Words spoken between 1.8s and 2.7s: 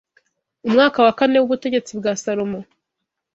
bwa Salomo